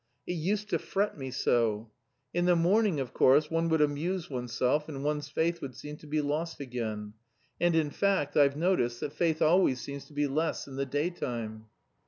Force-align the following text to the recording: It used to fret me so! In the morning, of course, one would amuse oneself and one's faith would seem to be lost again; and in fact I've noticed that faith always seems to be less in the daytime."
It 0.25 0.33
used 0.33 0.69
to 0.69 0.79
fret 0.79 1.15
me 1.15 1.29
so! 1.29 1.91
In 2.33 2.45
the 2.45 2.55
morning, 2.55 2.99
of 2.99 3.13
course, 3.13 3.51
one 3.51 3.69
would 3.69 3.81
amuse 3.81 4.31
oneself 4.31 4.89
and 4.89 5.03
one's 5.03 5.29
faith 5.29 5.61
would 5.61 5.75
seem 5.75 5.95
to 5.97 6.07
be 6.07 6.21
lost 6.21 6.59
again; 6.59 7.13
and 7.59 7.75
in 7.75 7.91
fact 7.91 8.35
I've 8.35 8.57
noticed 8.57 8.99
that 9.01 9.13
faith 9.13 9.43
always 9.43 9.79
seems 9.79 10.05
to 10.05 10.13
be 10.13 10.25
less 10.25 10.65
in 10.65 10.75
the 10.75 10.87
daytime." 10.87 11.67